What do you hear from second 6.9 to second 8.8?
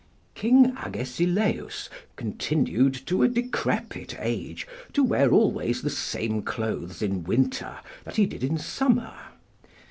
in winter that he did in